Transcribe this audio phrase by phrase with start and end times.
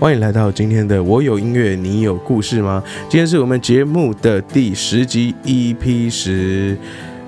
[0.00, 2.80] 欢迎来到今天的我有音乐，你有故事吗？
[3.08, 6.78] 今天是我们节目的第十集 EP 十。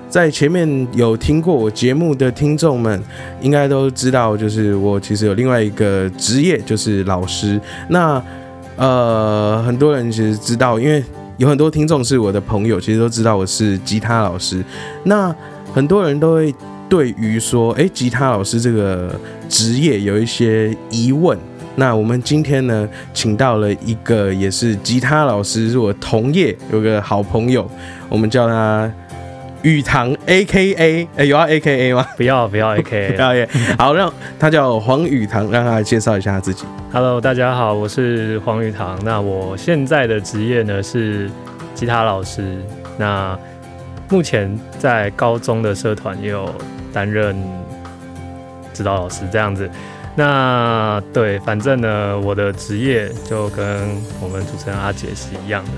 [0.07, 3.03] 在前面有听过我节目的听众们，
[3.41, 7.59] 应该都知道，就是我其实有另外一个职业，就是老师。
[7.89, 8.23] 那
[8.77, 11.03] 呃，很多人其实知道，因为
[11.35, 14.63] 有很多听众是我的朋友，其实都知道我是吉他老师。
[15.03, 15.35] 那
[15.73, 16.55] 很多人都会
[16.87, 19.13] 对于说，哎，吉他老师这个
[19.49, 21.37] 职业有一些疑问。
[21.75, 27.69] 那我们今天呢，请到了一个也是吉他老师，是我同业有个好朋友，
[28.09, 28.91] 我们叫他。
[29.63, 32.03] 雨堂 A K A，哎，有要 A K A 吗？
[32.17, 33.47] 不要不要 A K A， 不要耶。
[33.77, 36.65] 好，让他叫黄雨堂，让他来介绍一下他自己。
[36.91, 38.97] Hello，大家好，我是黄雨堂。
[39.05, 41.29] 那我现在的职业呢是
[41.75, 42.57] 吉他老师。
[42.97, 43.37] 那
[44.09, 46.51] 目前在高中的社团也有
[46.91, 47.35] 担任
[48.73, 49.69] 指导老师这样子。
[50.15, 53.65] 那对，反正呢，我的职业就跟
[54.21, 55.71] 我们主持人阿杰是一样的。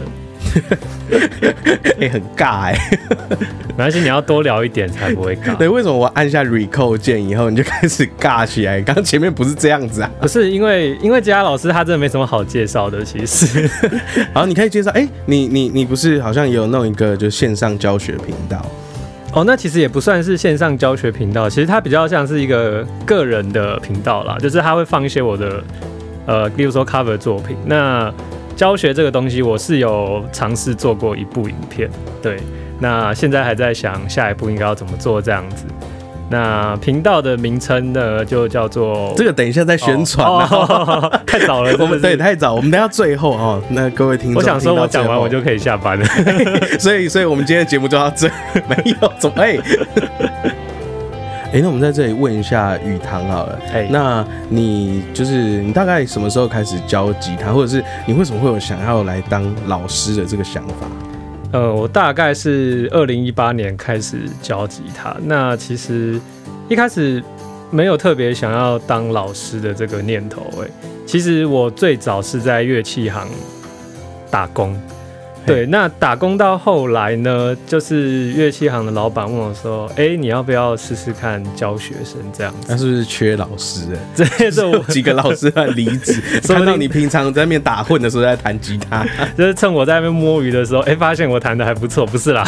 [2.00, 2.78] 哎， 很尬哎，
[3.76, 5.56] 没关系，你要多聊一点才不会尬。
[5.58, 8.82] 对，为什么我按下 recall 键以后你就开始尬起来？
[8.82, 10.12] 刚前面不是这样子啊？
[10.22, 13.70] 不是，因为因为佳老师他真的没什么好介绍的，其实。
[14.34, 14.92] 好，你可以介绍。
[14.92, 18.64] 哎，你你你不是好像有弄一个就线上教学频道？
[19.36, 25.64] 哦，那其实也不算是线上教学频道，其实它比较像是一个个人的频道啦，就是它会放一些我的
[26.28, 27.58] 呃，比如说 cover 作品。
[27.66, 28.14] 那
[28.56, 31.90] 教学这个东西，我是有尝试做过一部影片，
[32.22, 32.38] 对，
[32.80, 35.66] 那现在还在想下一步应该要怎么做这样子。
[36.34, 40.26] 那频道的名称呢，就叫做这个，等一下再宣传，
[41.28, 46.06] 太早了， 我们对太早，我们等下最后哦，那各位听众，我想说我讲完我就可以下班了，
[46.82, 48.28] 所以，所以我们今天的节目就到这，
[48.68, 49.58] 没有，怎么哎？
[51.54, 53.60] 哎，那我们在这里问一下雨堂好了。
[53.72, 60.88] 哎，那你就是你大概什么时候开始教吉他，或者是你为什么会有想要来当老师的这个想法？
[61.54, 65.16] 呃，我大概是二零一八年开始教吉他。
[65.22, 66.20] 那其实
[66.68, 67.24] 一开始
[67.70, 70.42] 没有特别想要当老师的这个念头。
[70.64, 70.68] 哎，
[71.06, 73.28] 其实我最早是在乐器行
[74.32, 74.76] 打工。
[75.46, 82.68] 对，那打工到后来呢，就是乐器行的老板问我说：“哎，你要不要试试看教学生这样子？
[82.70, 83.82] 那是不是缺老师？
[83.94, 89.06] 哎，这是我几个老师在离职， 看到你平常在那边打混的时候在弹吉他，
[89.38, 92.44] 就是趁我在那边摸鱼的时候，哎，发现我弹的还不错，不是啦。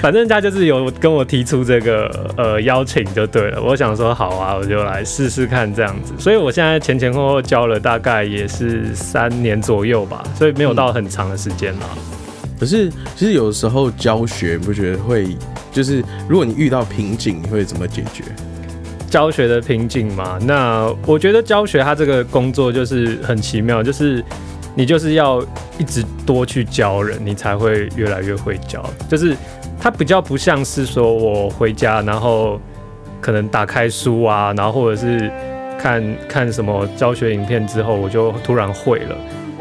[0.00, 3.62] 反正他就是有跟我提出这个呃邀请就对了。
[3.62, 6.14] 我想说好啊，我就来试试看这样子。
[6.18, 11.36] 所以我现在前前后后教了大概也是三年左右吧，所以没有到很长的。
[11.42, 11.98] 时间了，
[12.60, 15.36] 可是其实有时候教学不觉得会，
[15.72, 18.22] 就是如果你遇到瓶颈，你会怎么解决
[19.10, 20.38] 教学的瓶颈嘛？
[20.42, 24.24] 那我觉得教学它这个工作就是很奇妙，就是
[24.76, 25.44] 你就是要
[25.80, 28.88] 一直多去教人，你才会越来越会教。
[29.08, 29.36] 就是
[29.82, 32.60] 它比较不像是说我回家然后
[33.20, 35.28] 可能打开书啊，然后或者是
[35.76, 39.16] 看看什么教学影片之后，我就突然会了。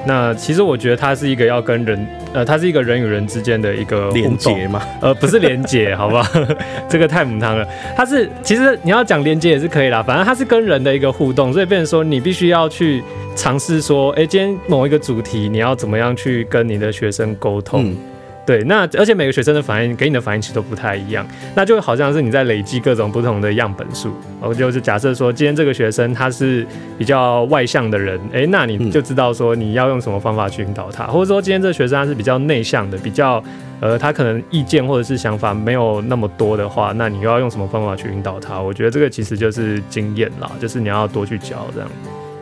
[0.06, 6.40] 那其实我觉得它是一个要跟人，呃，它是一个人与人之间的一个连接嘛，呃，不是连接，好不好？
[6.88, 7.68] 这个太母汤了。
[7.96, 13.04] 它是其实你要讲连接也是可以啦，反正它是跟人的一个互动，所以变成说你必须要去
[13.36, 17.96] 尝试说，哎，今天某一个主题你要怎么样去跟你的学生沟通。
[18.44, 21.25] 对，那而且每个学生的反应给你的反应其实都不太一样，
[21.56, 24.12] 那就好像是你在累积各种不同的样本数。
[24.41, 26.66] 我就是假设说，今天这个学生他是
[26.97, 33.41] 比较外向的人，哎，那你就知道说你要用什么方法去引导他，或者说今天这个学生他是比较内向的，比较
[33.80, 38.59] 呃他可能意见或者是想法没有那么多的话，那你又要用什么方法去引导他？
[38.59, 41.90] 我觉得这个其实就是经验啦，就是你要多去教这样。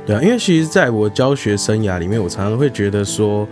[0.08, 3.46] 对啊，因为其实在我教学生涯里面，我常常会觉得说，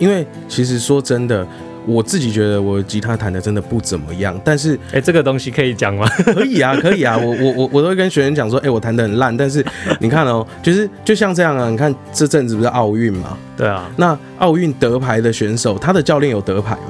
[0.00, 1.46] 因为其实说真的。
[1.84, 6.06] 我自己觉得我吉他弹的真的不怎么样，但是哎，这个东西可以讲吗？
[6.24, 9.64] 可以啊，可以啊，我我我我都会跟学生讲说，哎，我弹的很烂，但是
[9.98, 13.36] 你看哦，就是就像这样啊，你看这阵子不是奥运嘛？
[13.56, 16.82] 对啊，那奥运得牌的选手，他的教练有得牌吗？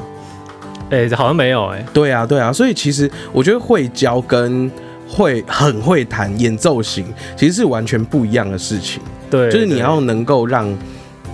[0.91, 1.83] 哎，好像没有哎。
[1.95, 4.71] 对啊，对啊，所以其实我觉得会教跟
[5.09, 9.01] 会很会弹演奏型，其实是完全不一样的事情。
[9.31, 10.71] 对，就是你要能够让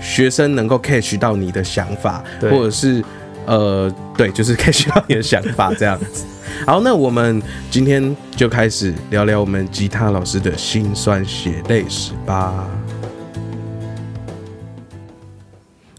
[0.00, 3.02] 学生能够 catch 到你的想法，或者是。
[3.48, 6.26] 呃，对，就是可以需要你的想法这样子。
[6.66, 12.68] 好，那我们今天就开始聊聊我们吉他老师的辛酸血泪史吧。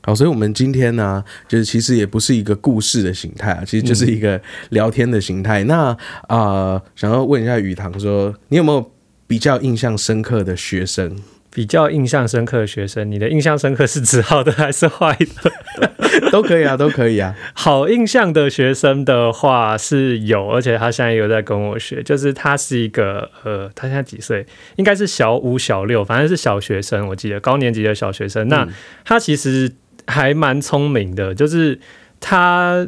[0.04, 5.64] 好，所以我们今天呢，就是其实也不是一个故事的形态啊，其实就是一个聊天的形态。
[5.64, 5.98] 那
[6.28, 8.92] 啊，想要问一下雨堂，说你有没有
[9.26, 11.18] 比较印象深刻的学生？
[11.52, 15.98] 比较印象深刻的学生，你的印象深刻是指好的还是坏的？
[16.32, 17.36] 都可以啊，都可以啊。
[17.54, 24.46] 好印象的学生的话是有，而且他现在有在跟我学，就是他是一个呃，他现在几岁？
[24.76, 28.48] 应该是小五、小六，反正是小学生，我记得高年级的小学生。
[28.48, 28.68] 那
[29.04, 29.72] 他其实
[30.08, 31.80] 还蛮聪明的，就是
[32.20, 32.88] 他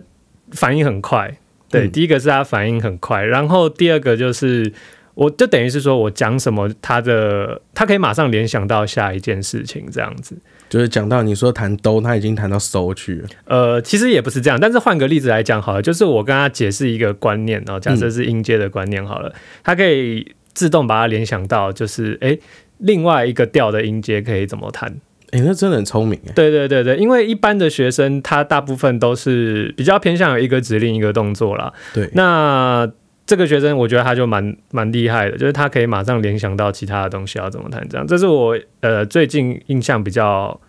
[0.52, 1.38] 反应很快。
[1.70, 4.74] 对，第一个是他反应很快，然后第二个就是。
[5.22, 10.36] 我就等于是说，我讲什么，他的他可以马上联想到下一件事情，这样子。
[10.68, 13.30] 就是讲到你说弹哆，他已经弹到收去了。
[13.46, 19.32] 呃，其实也不是这样，但是换个例子来讲好了，就是我跟他解释一个观念，然后假设是音阶的观念好了，
[19.64, 22.36] 他可以自动把它联想到，就是哎，
[22.80, 24.92] 另外一个调的音阶可以怎么弹？
[25.30, 26.32] 哎，那真的很聪明哎。
[26.34, 31.72] 对对对对，因为一般的学生他大部分都是比较偏向有一个指令一个动作啦。
[31.94, 32.92] 对，那。
[33.26, 40.60] 这个学生我觉得他就蛮蛮厉害的，就是他可以马上联想到其他的东西要怎么弹，这样，这是我呃最近印象比较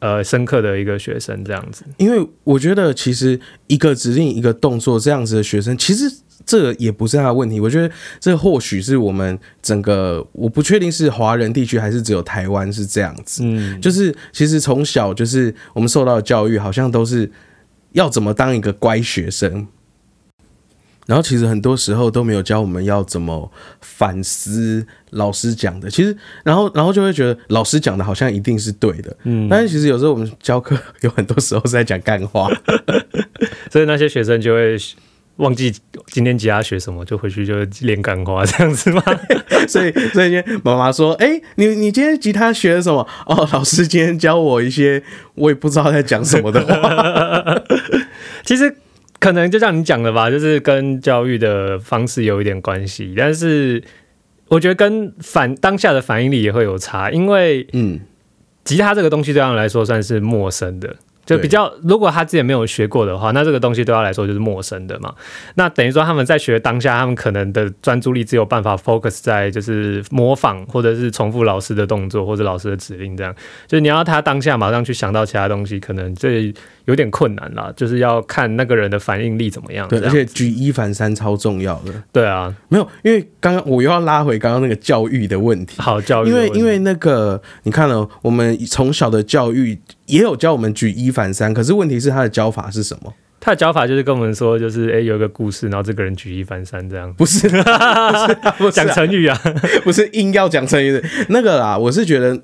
[0.00, 1.84] 呃深刻的一个学生这样子。
[1.96, 6.04] 因为我觉得其实一个指令一个动作这样子的学生，其实
[6.44, 7.58] 这也不是他的问题。
[7.60, 7.90] 我觉得
[8.20, 13.42] 这或许是我们整个我不确定是华人地区还是只有台湾是这样子。
[13.42, 17.30] 嗯，就是其实从小就是我们受到的教育好像都是
[17.92, 19.66] 要怎么当一个乖学生。
[21.06, 23.50] 然后其实很多时候都没有教我们要怎么
[23.80, 32.50] 反思老师讲的，其实然后然后就会觉得老师讲的好像一定是对的，嗯，但是其实有时候我们教课有很多时候是在讲干话，
[33.70, 34.76] 所以那些学生就会
[35.36, 35.72] 忘记
[36.08, 39.02] 今天吉他学什么，就回去就练干话这样子嘛？
[39.68, 43.06] 所以所以今天妈妈说，哎，你你今天吉他学了什么？
[43.26, 45.02] 哦，老师今天教我一些
[45.34, 47.62] 我也不知道在讲什么的话，
[48.44, 48.74] 其实。
[49.18, 53.82] 可能就像你讲的吧，就是跟教育的方式有一点关系，但是
[54.48, 58.00] 我觉得跟反当下的反应力也会有差，因为嗯，
[58.64, 60.96] 吉他这个东西对他们来说算是陌生的。
[61.26, 65.12] 就比较，如果他之前没有学过的话，那这个东西对他来说就是陌生的嘛。
[65.56, 73.34] 那等于说他们在学当下，他们可能的专注力只有办法 focus 在就是模仿或者是重复老师的动作或者老师的指令这样。
[73.66, 77.72] 就是你要他当下马上去想到其他东西，可能这有点困难啦。
[77.76, 79.88] 就是要看那个人的反应力怎么样。
[79.88, 81.92] 对，而且举一反三超重要的。
[82.12, 85.82] 对啊，没有，因为刚刚我又要拉回刚刚那个教育的问题。
[85.82, 86.28] 好，教育。
[86.28, 89.76] 因为因为那个你看了，我们从小的教育。
[90.06, 93.14] 也有教我们举一反三，可是问题是他的教法是什么？
[93.38, 97.12] 他的教法就是跟我们说，就是哎，有一个故事，然后这个人举一反三这样。
[97.14, 97.48] 不是，
[98.58, 99.38] 不是讲成语啊，
[99.84, 101.76] 不是硬要讲成语的那个啦。
[101.76, 102.40] 我是觉得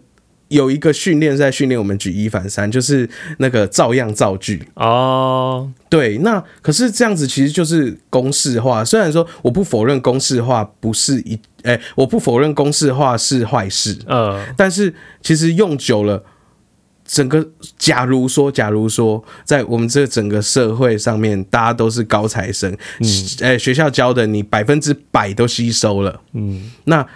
[0.48, 5.70] 有一个训练在训练我们举一反三，就是那个照样造句哦。
[5.88, 8.84] 对，那可是这样子其实就是公式化。
[8.84, 16.22] 虽然说我不否认公式化不是一，哎，我不否认公式化是坏事，嗯，但是其实用久了。
[17.12, 23.06] 整个，假如说，假如说，在我们这整个社会上面，大家都是高材生，嗯，
[23.42, 27.06] 哎，学校教的你百分之百都吸收了，嗯，那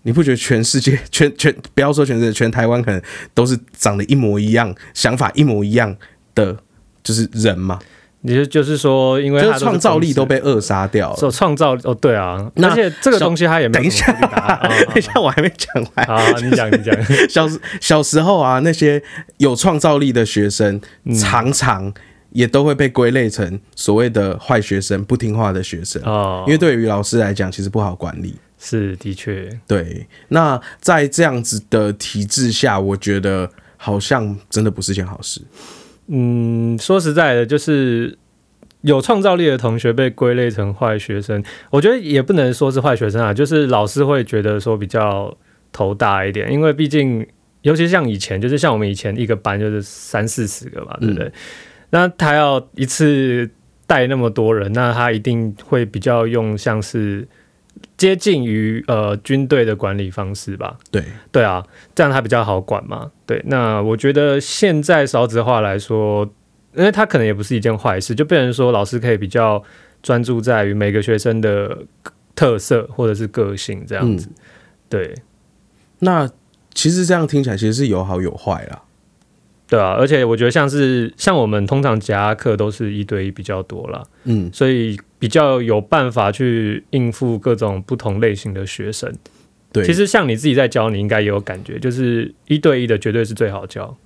[0.00, 2.98] 你不觉得全世界， 全全不要说全世界，全台湾可能
[3.34, 5.94] 都是长得一模一样，想法一模一样
[6.34, 6.56] 的，
[7.02, 7.78] 就是人吗？
[8.26, 11.16] 你就就是说，因为创造力都被扼杀掉了。
[11.18, 16.06] 说创造哦，对啊，而且这个东西他也没等一下，等一下，我还没讲完。
[16.06, 16.94] 好，你讲，你讲。
[17.28, 17.46] 小
[17.82, 19.02] 小时候啊，那些
[19.36, 20.80] 有创造力的学生，
[21.20, 21.92] 常常
[22.30, 26.00] 也都会被归类成所谓的坏学生、不听话的学生。
[26.04, 28.34] 哦，因为对于老师来讲，其实不好管理。
[28.58, 29.50] 是，的确。
[29.66, 35.42] 对，那在这样子的体制下，我觉得好像真的不是件好事。
[36.08, 38.18] 嗯，说实在的，就是
[38.82, 45.36] 有创造力的同学被归类成坏学生，我觉得也不能说是坏学生啊，就是老师会觉得说比较
[45.72, 47.26] 头大一点，因为毕竟，
[47.62, 51.32] 尤其像以前，就是像我们以前一个班就是三四十个嘛，对不对？
[51.90, 53.48] 那他要一次
[53.86, 57.26] 带那么多人，那他一定会比较用像是。
[57.96, 63.10] 接近于呃军队的管理方式吧，对对啊，这样他比较好管嘛。
[63.24, 66.28] 对，那我觉得现在少子化来说，
[66.74, 69.62] 因为他可能也不是一件坏事，就变成说老师可以比较
[70.02, 71.78] 专注在于每个学生的
[72.34, 74.28] 特色或者是个性这样子。
[74.88, 75.14] 对，
[76.00, 76.28] 那
[76.74, 78.82] 其实这样听起来其实是有好有坏啦。
[79.66, 89.12] 对啊，而且我觉得像是像我们通常夹课都是一对一比较多了，嗯，所以比较有办法去应付各种不同类型的学生。
[89.72, 93.96] 对，其实像你自己在教，你应该也有感觉，就是一对一的绝对是最好教。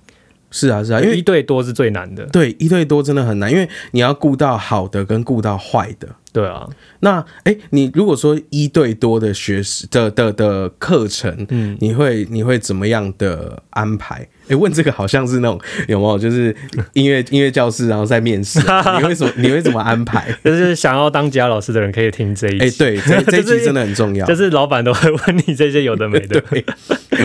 [0.51, 2.25] 是啊是啊，因为一对多是最难的。
[2.27, 6.07] 对一对多真的很难，因为你要顾到好的跟顾到坏的。
[6.31, 6.67] 对啊，
[6.99, 14.27] 那哎，你如果说一对多的学时的的的课程，嗯，你会你会怎么样的安排？
[14.47, 16.55] 哎，问这个好像是那种有没有就是
[16.93, 18.59] 音乐音乐教室，然后在面试，
[18.99, 20.31] 你会怎么你会怎么安排？
[20.45, 26.39] 就是想要当吉他老师的人可以听这一集，哎，对，这这集 真的很重要，就是老板都会问你这些有的没的。
[26.41, 26.63] 对，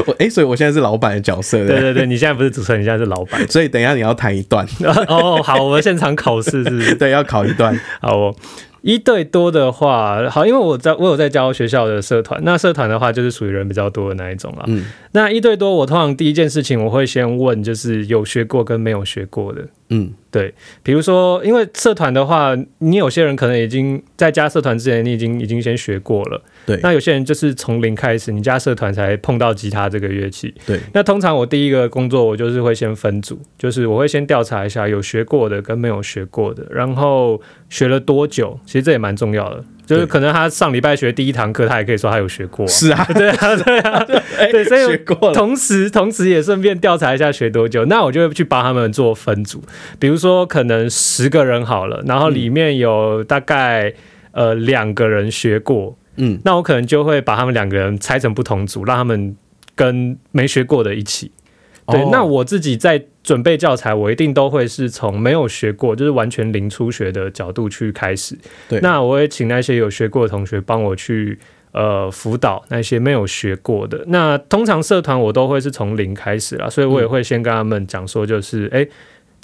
[0.07, 4.67] 我哎，所以我现在是老板的角色，对对对，你现在不是主持人，你现在是老板，所以等一下你要弹一段。
[5.09, 8.35] 哦，好，我们现场考试是， 对，要考一段，好哦。
[8.83, 14.65] 一对多的话，好，因为我在我有在教学校的社团，那社团的话就是属于人比较多的那一种了。
[14.67, 19.63] 嗯，那一对多，我通常第一件事情我会先问，就是有学过跟没有学过的。
[19.91, 26.43] 嗯，对，比如说，因为社团的话，你有些人可能已经在加社团之前，你已经已经先学过了。
[26.65, 30.55] 对，那有些人就是从零开始，你加社团才碰到吉他这个乐器。
[30.67, 39.63] 对，那通常我第一个工作，我就是会先分组，就是我会先调查一下有学过的跟没有学过的，然后学了多久，其实这也蛮重要的。
[39.87, 42.67] 就是可能他上礼拜学第一堂课，他也可以说他有学过。
[42.67, 44.05] 是啊， 对啊，对啊，
[44.51, 44.97] 对， 所以
[45.35, 47.85] 同时同时也顺便调查一下学多久。
[47.85, 49.63] 那我就会去帮他们做分组，
[49.99, 53.93] 比如说可能十个人好了，然后里面有大概
[54.33, 59.37] 呃两个人学过，嗯，那我可能就会把他们两个人拆成不同组，让他们
[59.75, 61.31] 跟没学过的一起。
[61.87, 68.39] 对，那我自己在准备教材，我一定都会是从没有学过，就是完全零初学的角度去开始。
[68.69, 71.37] 对，那我会请那些有学过的同学帮我去
[71.73, 74.05] 呃辅导那些没有学过的。
[74.07, 78.87] 那通常社团我都会是从零开始啦，所以我也会先跟他们讲说，就是哎。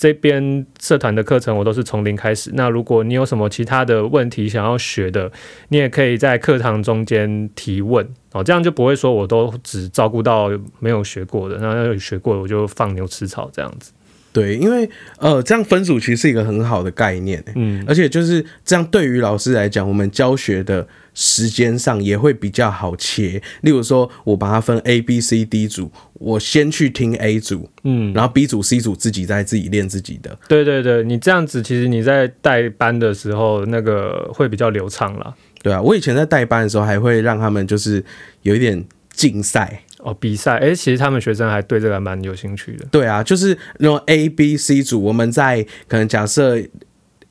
[0.00, 2.50] 这边社团的课程我都是从零开始。
[2.54, 5.30] 那如果你有什么其他的问题想要学的，
[5.68, 13.92] 你也可以在课堂中间提问哦，这样就不会说我都只照顾到没有学过的，那有学过的我就放牛吃草这样子。
[14.32, 20.86] 对，因为呃，这样分组其实是一个很好的概念，嗯，而且就是这样，对于老师来讲，我们教学的。
[21.12, 30.38] 时间上也会比较好切，例如说，我把它分 A、B、C、D 组，我先去听 A 组，嗯，然后 B 组、C 组自己再自己练自己的。
[30.48, 35.34] 对对对，你这样子其实你在带班的时候，那个会比较流畅了。
[35.64, 38.02] 对啊，我以前在带班的时候，还会让他们就是
[38.42, 38.82] 有一点
[39.12, 40.58] 竞赛哦，比赛。
[40.58, 42.86] 哎，其实他们学生还对这个蛮有兴趣的。
[42.90, 46.60] 对啊，就是那种 A、B、C 组，我们在可能假设。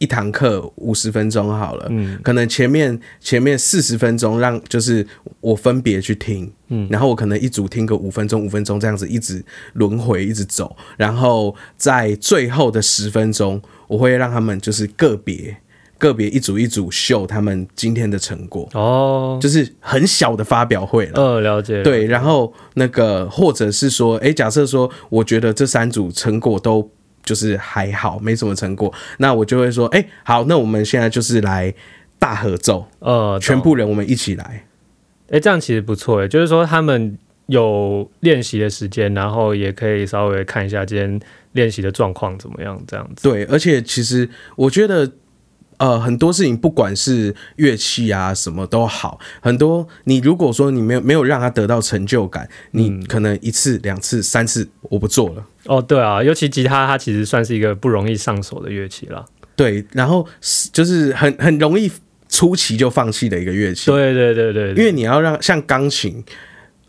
[0.01, 5.05] 一堂课五十分钟好了，嗯，可能前面前面四十分钟让就是
[5.41, 15.57] 我分别去听，嗯，然后我可能一组听个五分钟五分钟这样子一直轮回一直走，然后在最后的十分钟我会让他们就是个别
[15.99, 26.89] 个别一组一组秀他们今天的成果哦，就是很小的发表会了，呃，了解，对，然后那个或者是说，哎，假设说我觉得这三组成果都。
[27.21, 31.71] 就是还好，没什么成果，那我就会说，哎，好，那我们现在就是来
[32.17, 34.65] 大合奏，呃，全部人我们一起来，
[35.29, 37.15] 哎，这样其实不错，哎，就是说他们
[37.45, 41.19] 有练习的时间，然后也可以稍微看一下今天
[41.51, 43.29] 练习的状况怎么样，这样子。
[43.29, 45.11] 对，而且其实我觉得。
[45.79, 55.45] 呃，很多事情不管是乐器啊，什么都好，很多你如果说你没有没有让他得到成就感，你可能一次两次三次我不做了。
[55.65, 59.25] 哦，对啊，尤其吉他，它其实算是一个不容易上手的乐器了。
[59.55, 60.27] 对，然后
[60.73, 61.89] 就是很很容易
[62.27, 63.89] 初期就放弃的一个乐器。
[63.89, 66.21] 对对对对，因为你要让像钢琴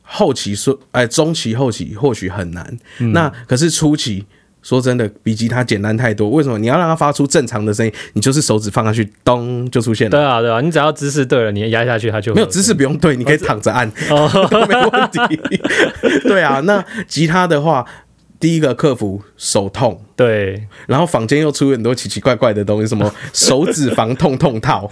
[0.03, 2.77] 后期说，哎，中期后期或许很难，
[3.13, 4.27] 那可是初期。
[4.63, 6.29] 说真的，比吉他简单太多。
[6.31, 6.59] 为什么？
[6.59, 10.11] 你要让它发出正常的声音，你就是手指放下去，咚就出现了。
[10.11, 13.91] 对啊，对啊，你只要姿势对了，你压下去它就没有姿势不用对，你可以躺着按，
[14.69, 15.61] 没问题。
[16.25, 17.87] 对啊，那吉他的话。
[18.41, 24.91] 第一个克服手痛，对，然后坊间又出很多奇奇怪怪的东西，什么 手指防痛痛套，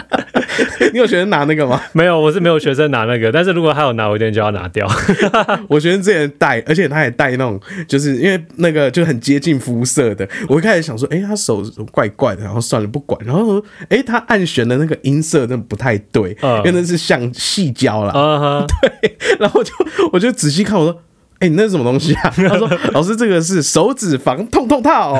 [0.92, 1.78] 你有学生拿那个吗？
[1.92, 4.88] 没有，我是没有学生拿那个，但是如果他有拿，我一定就要拿掉。
[5.68, 10.26] 我学生之前戴，而且他也戴那种，就是因为那个就很接近肤色的。
[10.48, 13.20] 我一开始想说，哎，他手怪怪的，然后算了不管。
[13.22, 18.66] 然后，哎，他按弦的那个音色真的不太对，因为那是像细胶了。
[18.80, 19.72] 对，然后就
[20.12, 21.02] 我就仔细看，我说。
[21.40, 22.30] 哎，你那是什么东西啊？
[22.36, 25.14] 他说：“老师，这个是手指防痛痛套。”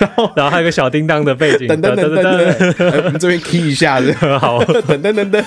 [0.00, 5.44] 然后，然后还有个小叮当的背景，等等等等等，我们这边 key 一下子， 好，等等等等。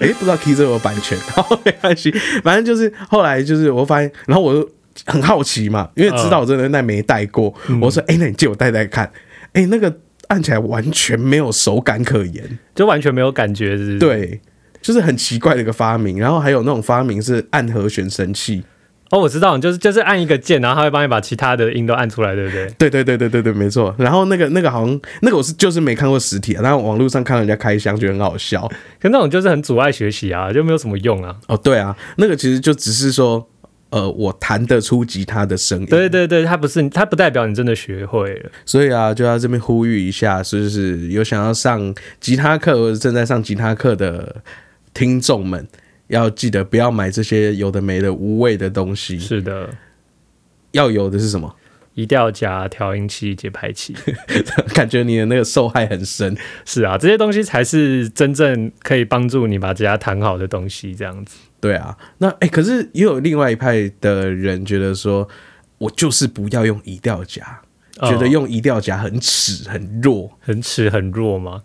[0.00, 2.10] 哎，不知道 key 这有版权，好没关系。
[2.44, 4.68] 反正就是后来就是我发现，然后我就
[5.06, 9.10] 很好奇嘛，因为知道我这个那没戴过，我说：“哎，那你借我戴戴看。”
[9.54, 9.90] 哎，那个
[10.28, 13.98] 按起来完全没有手感可言，就完全没有感觉，是？
[13.98, 14.38] 对，
[14.82, 16.18] 就是很奇怪的一个发明。
[16.18, 18.62] 然后还有那种发明是按和弦神器。
[19.12, 22.66] 哦，我知道，你就是就是按一个键，然后它会帮你把其他的音都按出来，对不对？
[22.78, 23.94] 对对对对对对，没错。
[23.98, 28.66] 然后那个那个好像那个我是就是没看过实体啊，但网络上看人家开箱，觉得很好笑。
[28.98, 31.36] 可那种就是很阻碍学习啊，就没有什么用啊。
[31.46, 33.46] 哦，对啊，那个其实就只是说，
[33.90, 35.86] 呃，我弹得出吉他的声音。
[35.86, 38.50] 对对对，它不是它不代表你真的学会了。
[38.64, 44.36] 所以啊，就要这边呼吁一下，是不是有想要上吉他课或者正在上吉他课的
[44.94, 45.68] 听众们，
[46.12, 49.18] 要记得不要买这些有的没的无谓的东西。
[49.18, 49.70] 是的，
[50.72, 51.56] 要有的是什么？
[51.94, 53.94] 一调夹、调音器、节拍器。
[54.74, 56.36] 感觉你的那个受害很深。
[56.64, 60.94] 是啊，这些东西才是真正可以帮助你把吉他弹好的东西。
[60.94, 61.36] 这样子。
[61.60, 65.28] 对啊，那哎、可是也有另外一派的人觉得说，
[65.78, 67.60] 我就是不要用移调夹，
[68.00, 70.38] 哦觉得用移调夹很耻很弱。
[70.40, 71.62] 很耻很弱吗？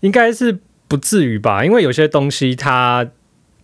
[0.00, 3.06] 应该是不至于吧，因为有些东西它，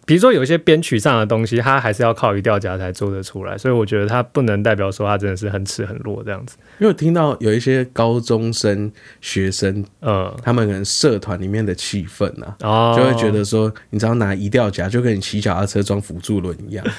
[0.07, 6.57] 比如说有一些编曲上的东西，它还是要靠语调夹才做得出来，所以我觉得它不能代表说它真的是很迟很弱这样子。
[6.79, 16.85] 因为我听到有一些高中生学生，嗯，他们可能社团里面的气氛啊，哦，就会觉得说，你只要拿移调夹，就跟你骑脚踏车装辅助轮一样。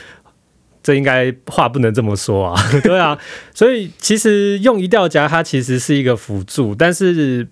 [0.82, 3.18] 这应该话不能这么说啊， 对啊，
[3.56, 7.48] 所以其实用移调夹它其实是一个辅助，但是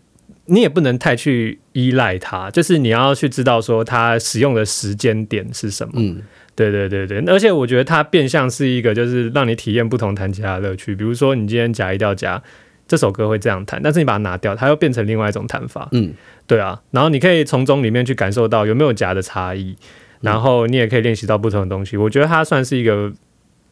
[0.46, 5.94] 你也不能太去依赖它，就是你要去知道说它使用的时间点是什么。
[5.96, 6.22] 嗯，
[6.56, 10.94] 对对对对，而且我觉得它变相是一个，就是让你体验不同弹吉他的乐趣。
[10.96, 12.42] 比如说，你今天夹一调夹，
[12.88, 15.88] 这首歌会这样弹，但是你把它拿掉，它又变成另外一种弹法。
[15.94, 16.14] 嗯，
[16.46, 19.76] 对啊，然后你可以从中里面去感受到有没有夹的差异，
[20.20, 21.96] 然后你也可以练习到不同的东西。
[21.96, 23.12] 我觉得它算是一个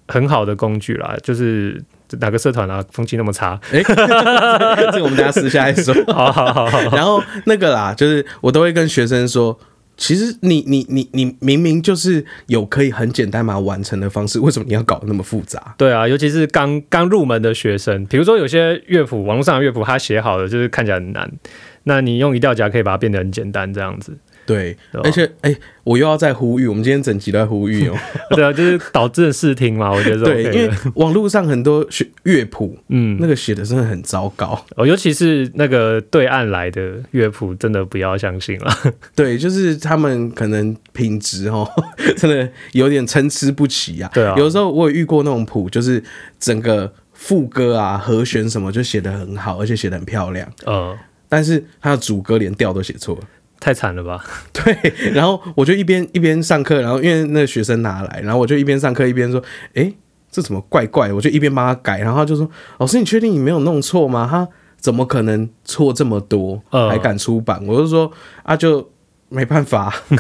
[0.08, 1.84] 很好的工具啦，就是
[2.20, 3.60] 哪个社团啊，风气那么差。
[3.72, 3.82] 哎、
[4.92, 5.94] 这个我们大家私下来说。
[6.14, 9.58] 好好好好，然后那个啦，就是我都会跟学生说，
[9.98, 15.76] 其实你你你你明明就是有可以很简单把它完成的方式，为什么你要搞得那么复杂？
[15.78, 21.32] 对啊，尤其是刚刚入门的学生，比如说有些乐谱，网络上的乐谱，他写好了就是看起来很难，
[21.84, 24.18] 那你用一调夹可以把它变得很简单，这样子。
[24.52, 27.96] 对，对而且哎、我又要再呼吁，我们今天整集都在呼吁哦。
[28.36, 30.76] 对啊，就是导致视听嘛，我觉得是对因为的。
[30.96, 34.66] 网络上很多学乐谱，嗯，那个写的真的很糟糕。
[34.76, 38.74] 哦，尤其是那个对岸来的乐谱，真的不要相信了。
[39.16, 41.70] 对，就是他们可能品质哦，
[42.18, 44.10] 真的有点参差不齐啊。
[44.14, 46.04] 对啊有时候我也遇过那种谱，就是
[46.40, 50.98] 整个副歌啊、和弦什么就写的很好，而且写的很漂亮，嗯，
[51.30, 53.22] 但是他的主歌连调都写错了。
[53.62, 54.22] 太惨了吧？
[54.52, 59.42] 对，然后我就一边一边上课，然后因为那个学生拿来，然后我就一边上课一边说，
[59.76, 59.94] 诶，
[60.30, 61.14] 这怎么怪怪？
[61.14, 64.28] 我就一边帮他改，然后他就说，老师，你确定你没有弄错吗？
[64.30, 64.48] 他
[64.78, 67.62] 怎么可能错这么多，嗯还敢出版？
[67.68, 68.12] 我就说
[68.44, 68.90] 啊，就
[69.30, 69.94] 没办法，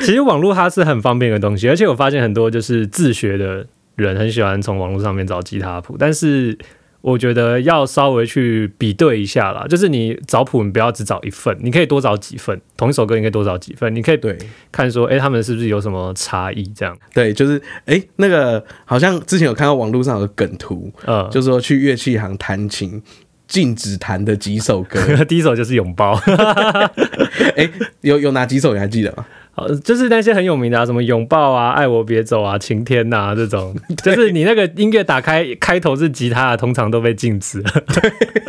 [0.00, 6.56] 其实网络它是很方便的东西，而且我发现很多就是自学的人很喜欢从网络上面找吉他谱，但是
[7.00, 14.36] 我觉得要稍微去比对一下啦，就是你找谱你不要只找一份，你可以多找几份，同一首歌你可以多找几份，你可以对
[14.72, 16.96] 看说，哎、他们是不是有什么差异这样？
[17.14, 23.02] 对，就是诶，那个好像之前有看到网络上有个梗图，呃，就说去乐器行弹琴。
[23.48, 26.12] 禁止弹的几首歌， 第一首就是拥抱，
[27.56, 27.70] 哎，
[28.02, 29.24] 有有哪几首你还记得吗？
[29.58, 37.70] 好，就是那些很有名的、啊，什么拥抱啊、爱我别走啊、晴天呐、这种， 就是你那个音乐打开开头是吉他的，通常都被禁止了。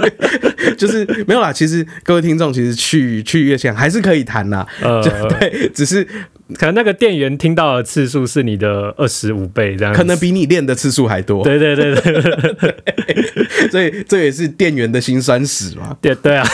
[0.77, 1.51] 就是没有啦。
[1.51, 5.01] 其实各位听众，其实去去乐器还是可以弹啦，呃，
[5.39, 6.07] 对，只是
[6.57, 12.75] 可能那个店员听到的次数是你的二十五倍这样，可能比你练的次数还多，对对对对
[13.69, 15.95] 所以这也是店员的辛酸史嘛。
[16.01, 16.47] 对对啊，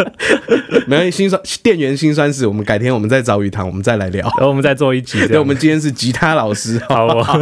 [0.88, 4.22] 没关系，辛酸店员辛酸史，我们改天我们再找雨堂，我们再来聊。
[4.38, 7.38] 然 后我们再做一集这对，我们今天是吉他老师，好不好，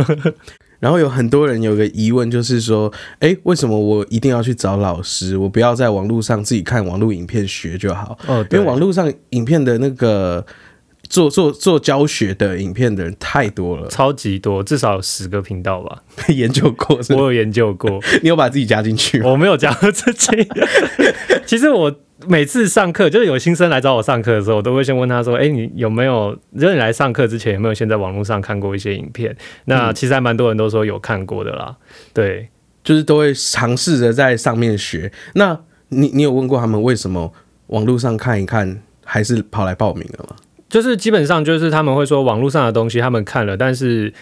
[0.80, 5.36] 然后有很多人有个疑问，就是说，哎，为什么我一定要去找老师？
[5.36, 8.18] 我不要在网络上自己看网络影片学就好？
[8.26, 10.44] 哦，因对为网络上影片的那个
[11.08, 19.30] 做做做教学的影片的人太多了，超级多，至少有十个频道吧， 研究过我有研究过， 你有把自己加进去吗？
[19.30, 20.48] 我没有加入自己。
[21.46, 21.94] 其实我
[22.26, 26.36] 每次上课，就是有新生来找我上课的时候，我都会先问他说：“哎、你有没有？
[26.58, 31.76] 就是你来上课之前有没有先在网络上看过一些影片？”那其实还蛮多人都说有看过的啦。
[32.12, 32.48] 对，
[32.82, 35.12] 就是都会尝试着在上面学。
[35.34, 37.32] 那你你有问过他们为什么
[37.68, 40.36] 网络上看一看，还是跑来报名了吗？
[40.68, 44.12] 就是基本上就是他们会说网络上的东西他们看了，但是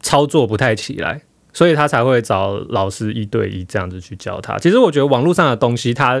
[0.00, 4.58] 操作不太起来，所以他才会找老师一对一这样子去教他。
[4.58, 6.20] 其实我觉得网络上的东西它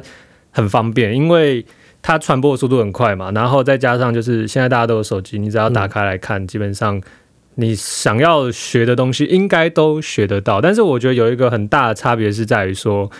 [0.50, 1.64] 很方便，因为
[2.02, 7.00] 它传播的速度很快嘛，然后再加上就是现在大家都有手机，你只要打开来看，基本上
[7.56, 10.60] 你想要学的东西应该都学得到。
[10.60, 13.10] 但是我觉得有一个很大的差别是在于说，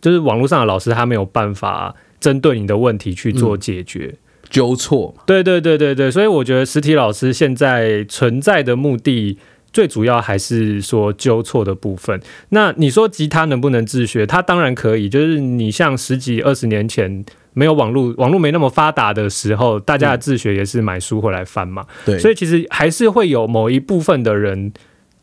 [0.00, 4.14] 就是网络上的老师他没有办法针对你的问题去做解决。
[4.48, 9.38] 纠错嘛，对对对对对，所以我觉得实体老师现在存在的目的，
[9.72, 12.20] 最主要还是说纠错的部分。
[12.50, 14.26] 那你说吉他能不能自学？
[14.26, 21.84] 它当然可以，就是你像十几二十年前没有网络，网络没那么发达的时候，大家的自学也是买书回来翻嘛。
[22.04, 24.72] 对，所以其实还是会有某一部分的人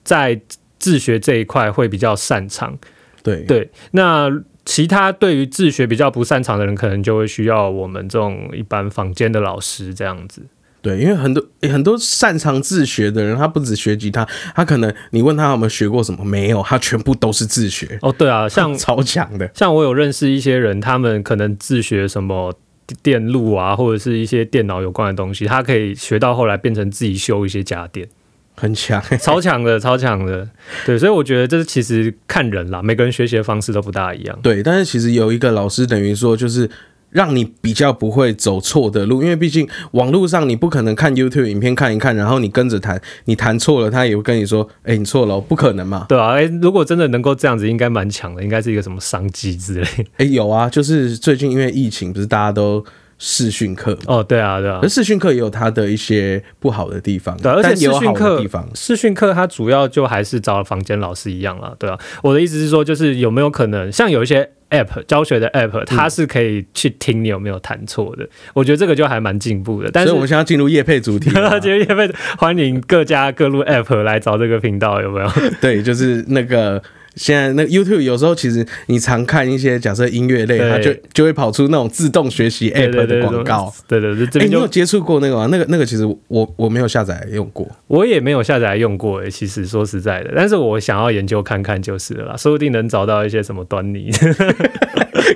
[0.03, 0.39] 在
[0.77, 2.77] 自学这一块会比较擅长。
[3.23, 4.43] 对对，那。
[4.65, 10.41] 其他对于自学比较不擅长的人，可能就会需要我们这种一般坊间的老师这样子。
[10.81, 17.97] 对，因为很多很多擅长自学的人，他不止学吉他，他可能你问他有没有学过什么，没有，他全部都是自学。
[18.01, 22.53] 哦，对啊，像 超强的，像我有认识一些人，他们可能自学什么
[23.01, 28.07] 电路啊，或者是一些电脑有关的东西，他可以学到后来变成自己修一些家电。
[28.55, 30.47] 很强， 超强的，超强的，
[30.85, 34.39] 对，所以我觉得这是其实看人啦，每个人学习的方式都不大一样。
[34.41, 36.69] 对，但是其实有一个老师等于说就是
[37.09, 46.05] 让你比较不会走错的路，因为毕竟网络上你不可能看 YouTube 影片看一看，然后你跟着弹，你弹错了，他也会跟你说，哎，你错了，不可能嘛。
[46.07, 49.87] 对啊，哎，如果真的能够这样子，应该蛮强的，应该是一个什么商机之类。
[50.17, 52.85] 哎，有啊，就是最近因为疫情，不是大家都。
[53.25, 61.97] 视讯课哦，对啊，对啊，而视讯课也有它的一些不好的地方，对，而且视讯课地方，视讯课它主要就还是找房间老师一样了，对啊。
[62.21, 69.89] 我的意思是说，就是有没有可能，像有一些 app 教学的 app，它是可以去听你有没有弹错的，我觉得这个就还蛮进步的。
[69.93, 71.29] 但是我们现在进入叶配主题，
[71.61, 75.31] 进入叶配，欢迎各家各路 app 来找这个频道，有没有？
[75.61, 76.83] 对，就是那个。
[77.15, 83.73] 现在那 YouTube 有时候其实你常看一些假设音乐类，它就就会跑出那种自动学习 App 的广告。
[83.87, 85.47] 对对对，哎，你有接触过那个吗？
[85.51, 89.19] 那个那个其实我我没有下载用过，我也没有下载用过。
[89.19, 94.09] 诶，其实说实在的，但是我想要研究看看就是了，说不定能找到一些什么端倪。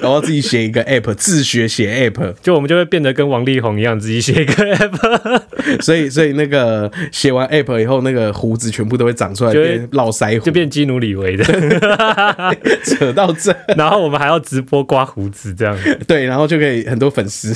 [0.01, 5.41] 然后自己写一个 App，自学写 App，就我们就会变得跟王力宏一样，自己写一个 App。
[5.81, 11.43] 所以所以那个写完 App 以后，那个胡子全部都会长出来，变老腮胡，就变基努里维的。
[12.83, 17.53] 扯到这， 然后我们还要直播刮胡子，这样对，然后就可以很多粉丝，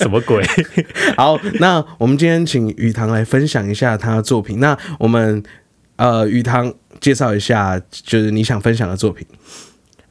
[0.00, 0.44] 什么鬼？
[1.16, 4.58] 好，那我们今天请雨堂来分享一下他的作品。
[4.60, 5.42] 那我们
[5.96, 9.26] 呃，雨堂介绍一下，就是你想分享的作品。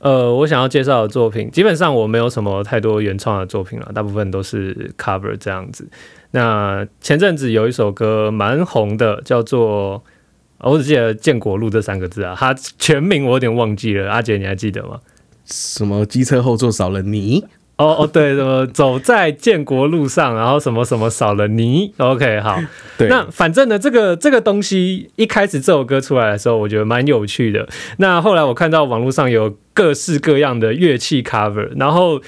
[0.03, 5.87] 呃，我想要介绍的作品，基本上我没有什么太多原创的作品了，大部分都是 cover 这样子。
[6.31, 10.03] 那前阵子有一首歌蛮红的，叫做。
[10.59, 14.09] 我只记得“建国路”这三个字啊，它全名我有点忘记了。
[14.09, 14.97] 阿杰，你还记得吗？
[15.43, 17.43] 什么机车后座少了你？
[17.77, 22.59] 哦哦，对，什么走在建国路上，然后什么什么少了你？OK，好。
[22.97, 27.67] 对，那反正呢，这个这个东西一开始这首歌出来的时候，我觉得蛮有趣的。
[27.97, 32.21] 那后来我看到网络上有各式各样的乐器 cover，然后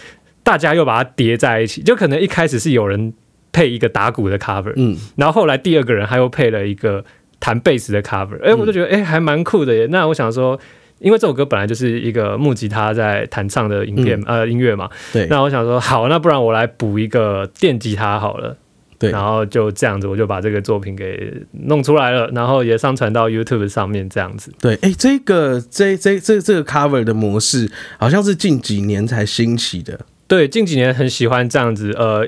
[0.44, 3.14] 大家又把它叠在一起，就可能一开始是有人
[3.52, 7.04] 配一个打鼓的 cover，嗯，然后后来第二个人他又配了一个。
[7.38, 9.86] 弹贝斯的 cover，哎，我就觉得哎，还蛮酷的耶。
[9.92, 10.58] 那我想说，
[11.00, 15.28] 因为这首歌本来就是一个木吉他在弹唱的影片呃音乐嘛，对。
[15.28, 18.58] 那我想说，好，那不然我来补一个电吉他好了，
[18.98, 19.12] 对。
[19.12, 21.34] 然后就这样子，我就把这个作品给
[21.66, 24.52] 弄出来了，然后也上传到 YouTube 上面，这样子。
[24.62, 30.00] 对，哎，这个这这这这个 cover 的模式，好像是近几年才兴起的。
[30.28, 32.28] 对，近几年很喜欢这样子，呃。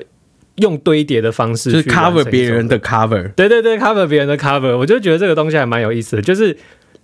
[0.58, 6.58] 用堆叠的方式，就是 cover 别人的 cover，对对对，cover 别人的 cover，我就觉得这个东西还蛮有意思的，就是。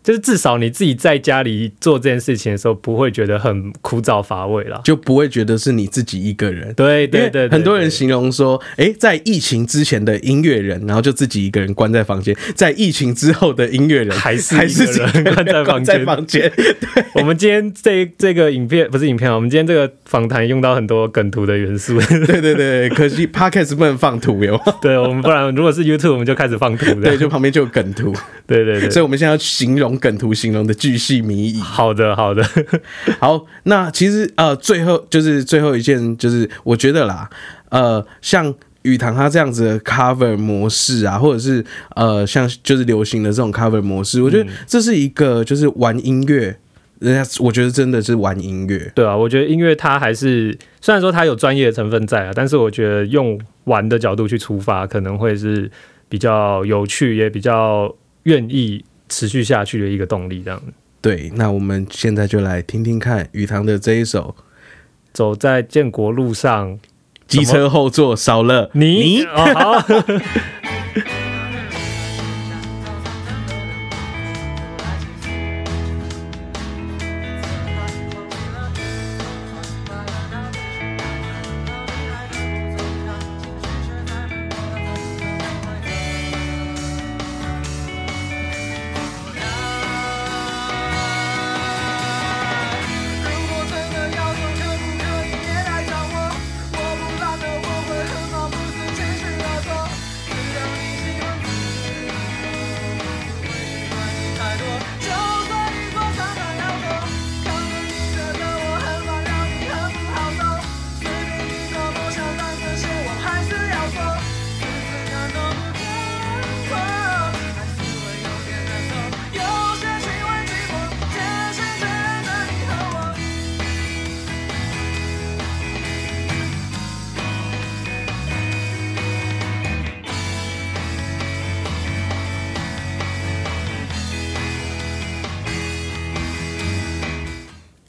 [0.05, 6.75] 就是至少你自己在家里做这件事情的时候，不会觉得很枯燥乏味了，就不会觉得是你自己一个人。
[6.75, 14.87] 对对对，很多人形容说，哎，在疫情之前的音乐人，然后就自己一个人关在房间；在疫情之后的音乐人，还是还是
[15.33, 16.05] 关在房间。
[16.05, 16.53] 房间。
[17.15, 21.99] 我们今天这这个影片不是影片啊，我们今天这个访谈用到很多梗图的元素。
[22.27, 24.61] 对对对，可惜 podcast 不能放图哟。
[24.83, 27.01] 对，我们不然如果是 YouTube，我们就开始放图。
[27.01, 28.13] 对，就旁边就有梗图。
[28.47, 29.94] 对对对，所以我们现在要形容。
[29.99, 31.61] 梗图形容的巨细靡遗。
[31.61, 32.43] 好的，好的，
[33.21, 33.45] 好。
[33.65, 37.29] 那其实呃，最后就是最后一件，就是我觉得啦，
[37.71, 41.65] 呃，像雨堂他这样子的 cover 模式啊，或者是
[41.97, 46.57] 呃，像就是流行的这种 cover 模式，我觉得这是一个就是玩音乐，
[47.01, 48.93] 人家我觉得真的是玩音乐。
[48.95, 55.71] 对啊，我觉得音乐它还是虽然说它有专业的成分在啊，但是我觉得用玩的角度去出发，可能会是
[56.11, 58.85] 比较有趣，也比较愿意。
[59.09, 60.63] 持续下去的一个动力，这样
[61.01, 61.31] 对。
[61.35, 64.35] 那我们现在就来听听看雨堂的这一首
[65.13, 66.73] 《走在建国路上》，
[67.27, 69.25] 机车后座少了你。
[69.27, 69.85] 好。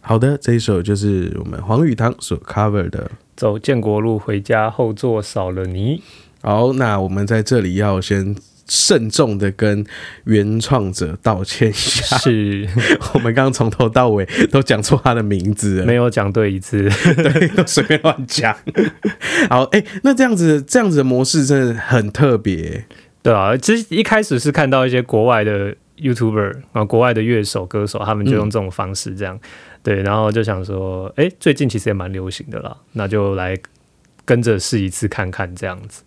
[0.07, 3.09] 好的，这一首就是我们黄宇堂所 cover 的。
[3.35, 6.03] 走建国路回家，后座少了你。
[6.43, 8.35] 好，那我们在这里要先
[8.67, 9.83] 慎重的跟
[10.25, 12.69] 原创者道歉一下， 是。
[13.15, 16.87] 我们刚刚从头到尾都讲错他的名字了，没有讲对一次，
[17.17, 18.55] 对，都随便乱讲。
[19.49, 22.85] 好，哎、那这样子这样子的模式真的很特别，
[23.23, 29.39] 对啊，其实一开始是看到一些国外的 YouTuber 啊，国外的乐手、歌手，他们就用这种方式这样，
[29.85, 33.55] 对，然后就想说，哎、最近其实也蛮流行的啦，那就来
[34.25, 36.01] 跟着试一次看看这样子。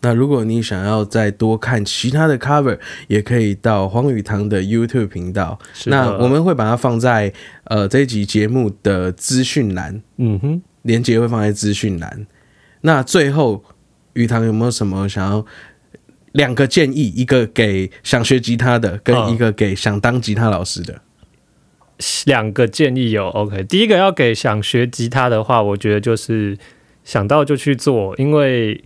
[0.00, 5.58] 那如果你想要再多看其他的 cover，也可以到黄宇堂的 YouTube 频道。
[5.84, 7.30] 那我们会把它放在
[7.64, 12.26] 呃这一集节目的资讯栏，嗯哼，连接会放在资讯栏。
[12.80, 13.62] 那最后，
[14.14, 15.44] 宇堂有没有什么想要
[16.32, 17.12] 两个建议？
[17.14, 21.02] 一个给想学吉他的，跟嗯一个给想当吉他老师的。
[22.26, 26.56] 两个建议有 OK，第一个要给想学吉他的话，我觉得就是
[27.04, 28.82] 想到就去做，因为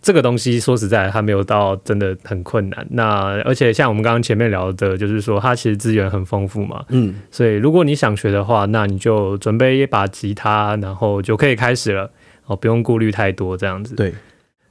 [0.00, 2.86] 这个东西说实在，它没有到真的很困难。
[2.90, 12.10] 那而且像我们刚刚前面聊的，就是说它其实资源很丰富嘛，嗯，所以如果你想学的话，那你就准备一把吉他，然后就可以开始了。
[12.46, 13.94] 哦，不用顾虑太多这样子。
[13.94, 14.12] 对，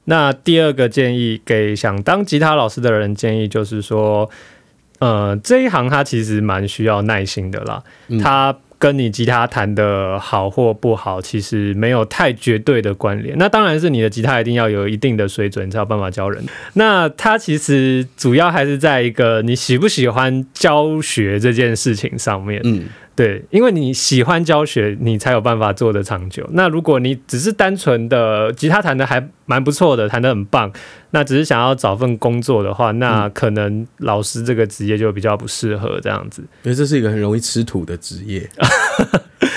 [0.04, 4.28] 那第二个建议给想当吉他老师的人建议就是说，
[5.02, 7.82] 呃，这一行它其实蛮需要耐心的啦。
[8.08, 13.38] 嗯它跟你吉他弹的好或不好，其实没有太绝对的关联。
[13.38, 16.42] 那当然是你的吉他一定要有一定的水准，你才有办法教人。
[16.72, 22.60] 那它其实主要还是在一个你喜不喜欢教学这件事情上面。
[22.64, 26.48] 嗯，对，因为你喜欢教学，你才有办法做得长久。
[26.52, 30.72] 那如果你只是单纯的吉他弹的还蛮不错的，弹得很棒，
[31.10, 36.42] 那只是想要找份工作的话，那可能老师这个职业就比较不适合这样子。
[36.62, 38.48] 因为这是一个很容易吃土的职业。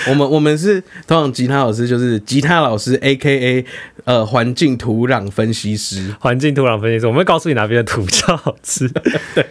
[0.08, 3.66] 我们我们是通常吉他老师就是吉他老师 A K A
[4.06, 6.14] 呃环境土壤分析师。
[6.18, 8.88] 环境土壤分析师，我们会告诉你哪边的土比较好吃。
[9.36, 9.44] 对，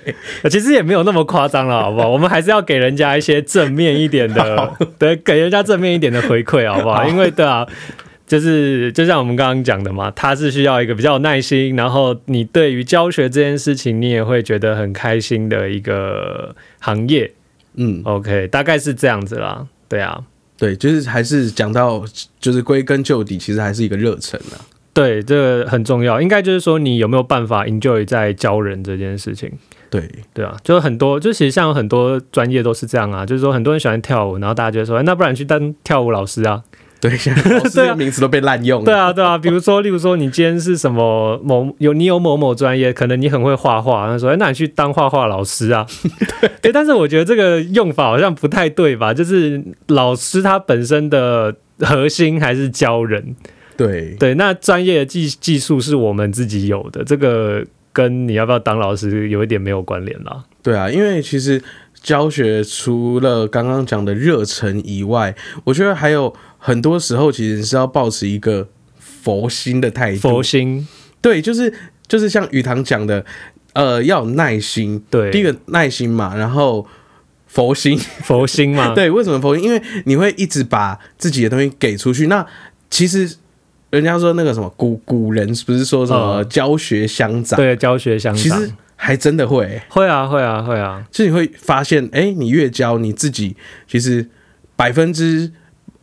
[0.49, 2.09] 其实也没有那么夸张了，好不好？
[2.09, 6.95] 我们还是要给人家一些正面一点的，对，给人家正面一点的回馈，好不好？
[6.95, 7.67] 好因为对啊。
[8.27, 17.31] 就是就像我们刚刚讲的嘛，他是需要一个比较有耐心，然后你对于教学这件事情，你也会觉得很开心的一个行业。
[17.75, 19.67] 嗯，OK，大概是这样子啦。
[19.87, 20.23] 对啊，
[20.57, 22.03] 对，就是还是讲到
[22.39, 24.61] 就是归根究底，其实还是一个热忱啊。
[24.93, 26.21] 对，这个很重要。
[26.21, 29.51] 应该就是说，你有没有办法 enjoy 在教人这件事情？
[29.89, 36.63] 对，对啊，就很多，就其实像很多专业都是这样啊，就是说很多人喜欢跳舞，然后大家就会说，哎那不然去当跳舞老师啊？
[36.99, 38.85] 对，现 在老师对啊的名词都被滥用了。
[38.85, 45.85] 对啊，对啊，比如说，例如说，你今天是什么某有你有某某专业，可能你很会画画，他说，哎，那你去当画画老师啊？
[46.61, 49.13] 对，但是我觉得这个用法好像不太对吧？
[49.13, 53.35] 就是老师他本身的核心还是教人，
[53.77, 60.43] 对对，那专业的技技术是我们自己有的，这个跟你要不要当老师有一点没有关联啦。
[60.63, 61.61] 对啊，因为其实
[62.01, 66.33] 教学除了刚刚讲的热忱以外，我觉得还有
[66.65, 70.19] 很多时候其实是要保持一个佛心的态度。
[70.19, 70.87] 佛心，
[71.21, 71.71] 对，就是
[72.07, 73.23] 就是像鱼塘讲的，
[73.73, 74.99] 呃，要有耐心。
[75.11, 76.87] 对，第一个耐心嘛，然后
[77.45, 77.95] 佛心。
[78.23, 79.63] 佛心嘛， 对，为什么佛心？
[79.63, 82.25] 因为你会一直把自己的东西给出去。
[82.25, 82.43] 那
[82.89, 83.35] 其实
[83.91, 87.57] 人家说那个什么古古人不是说什么嗯教学相长？
[87.57, 93.55] 对，教学相长，其实还真的会、会啊，会啊，会啊，就你会发现，哎、你越教你自己，
[93.87, 94.27] 其实
[94.75, 95.51] 百分之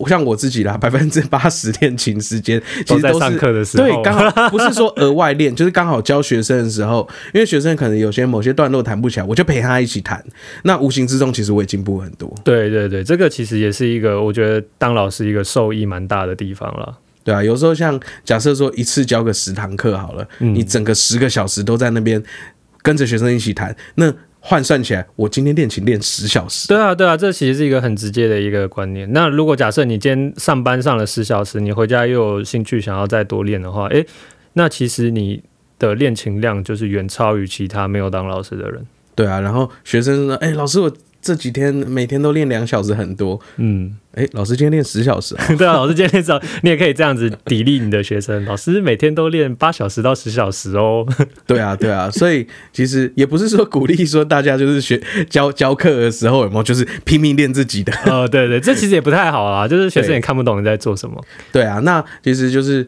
[0.09, 10.25] 像我自己啦， 百分之八十练琴时间其实都是都在上课的时候，对，刚好不是说额外练，就是刚好教学生的时候，因为学生可能有些某些段落弹不起来，我就陪他一起弹。
[10.65, 12.33] 那无形之中，其实我也进步很多。
[12.45, 16.99] 对对对，这个其实也是一个我觉得当老师一个受益蛮大的地方了。
[17.25, 22.21] 对啊，有时候像假设说一次教个十堂课好了，嗯你整个十个小时都在那边
[22.83, 24.13] 跟着学生一起弹，那
[24.45, 26.67] 换算起来，我今天练琴练十小时。
[26.67, 29.11] 对啊，对啊，这其实是一个很直接的一个观念。
[29.13, 34.05] 那如果假设你今天上班上了十小时，你回家又有兴趣想要再多练的话，诶，
[34.55, 35.41] 那其实你
[35.79, 38.85] 的练琴量就是远超于其他没有当老师的人。
[39.15, 40.93] 对啊，然后学生说：“哎、老师，我
[41.23, 43.41] 这几天每天都练两小时，很多。
[43.57, 45.47] 嗯，哎、老师今天练十小时啊。
[45.57, 48.45] 对啊，老师今天早，你也可以这样子砥砺你的学生。
[48.45, 51.07] 老师每天都练八小时到十小时哦。
[51.47, 57.93] 对啊，对啊，所以其实也不是说鼓励说大家就是学 教教课的时候有没有就是拼命练自己的。
[58.07, 61.23] 哦，对对，这其实也不太好啦，就是学生也看不懂你在做什么。
[61.53, 62.85] 对啊，那其实就是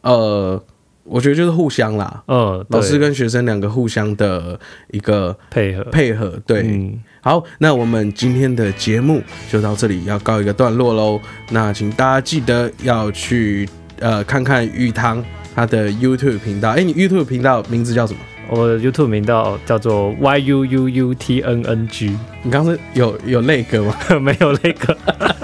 [0.00, 0.58] 呃，
[1.04, 4.58] 我觉得就是互相啦，嗯，老师跟学生两个互相的
[4.90, 6.40] 一个配合，配合。
[6.46, 11.18] 对，嗯，好，那我们今天的节目就到这里，要告一个段落喽。
[11.48, 13.66] 那请大家记得要去
[13.98, 16.72] 呃看看玉汤他的 YouTube 频道。
[16.72, 18.20] 哎、你 YouTube 频道名字叫什么？
[18.50, 23.96] 我的 YouTube 频道叫做 Y U U U T N N G，你刚刚是有有那个吗？
[24.20, 24.94] 没有那个。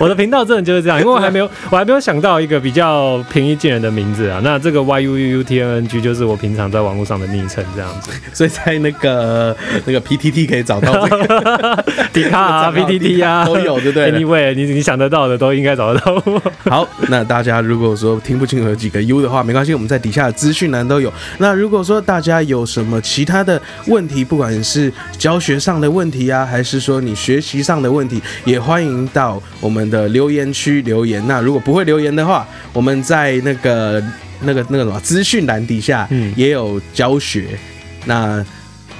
[0.00, 4.40] 我的频道真的就是这样，因为我还没有，我还没有想到一个比较平易近人的名字啊。
[4.42, 8.10] 那这个 Y U U T N N G 就是我平常在网络上的昵称，这样子。
[8.32, 11.84] 所以在那个那个 PTT 可以找到这个
[12.14, 16.40] 迪卡啊、 账号 PTT 啊都有，对不对？Anyway，你你想得到的都应该找得到。
[16.70, 21.12] 好，那大家如果说听不清楚有几个 U 的话，没关系，我们在底下的资讯栏都有。
[21.36, 31.22] 那如果说大家有什么其他的问题，不管是教学上的问题啊，还是说你学习上的问题，也欢迎到我们的留言区留言。
[31.26, 34.02] 那如果不会留言的话，我们在那个
[34.42, 37.58] 那个那个什么资讯栏底下嗯也有教学。
[38.06, 38.44] 那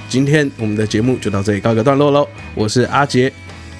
[0.09, 2.27] 今天我们的节目就到这里告一个段落喽。
[2.53, 3.31] 我是阿杰，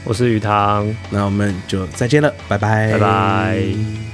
[0.03, 0.87] 我是鱼塘。
[1.09, 4.10] 那我们就再见了，拜拜，拜拜。